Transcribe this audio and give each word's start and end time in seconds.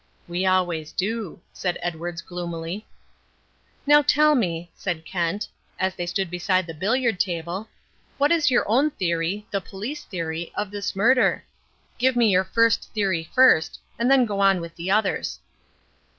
"We 0.27 0.47
always 0.47 0.91
do," 0.91 1.41
said 1.53 1.77
Edwards 1.79 2.23
gloomily. 2.23 2.87
"Now 3.85 4.01
tell 4.01 4.33
me," 4.33 4.71
said 4.73 5.05
Kent, 5.05 5.47
as 5.79 5.93
they 5.93 6.07
stood 6.07 6.31
beside 6.31 6.65
the 6.65 6.73
billiard 6.73 7.19
table, 7.19 7.69
"what 8.17 8.31
is 8.31 8.49
your 8.49 8.67
own 8.67 8.89
theory, 8.89 9.45
the 9.51 9.61
police 9.61 10.03
theory, 10.03 10.51
of 10.55 10.71
this 10.71 10.95
murder? 10.95 11.43
Give 11.99 12.15
me 12.15 12.29
your 12.31 12.45
first 12.45 12.91
theory 12.95 13.29
first, 13.31 13.79
and 13.99 14.09
then 14.09 14.25
go 14.25 14.39
on 14.39 14.59
with 14.59 14.75
the 14.75 14.89
others." 14.89 15.39